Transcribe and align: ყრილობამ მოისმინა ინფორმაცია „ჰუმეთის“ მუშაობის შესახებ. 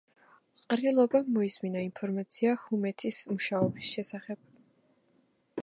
ყრილობამ 0.73 1.27
მოისმინა 1.35 1.83
ინფორმაცია 1.87 2.55
„ჰუმეთის“ 2.63 3.21
მუშაობის 3.35 3.93
შესახებ. 3.99 4.43